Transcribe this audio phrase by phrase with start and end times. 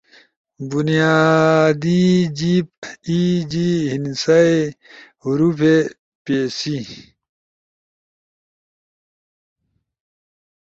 [0.69, 2.01] بنیادی
[2.37, 2.69] جیِب
[3.07, 3.19] [ای۔
[3.51, 4.59] جی۔ ہندسہ ئی،
[5.23, 5.75] حروفے،
[6.23, 6.77] پیسی]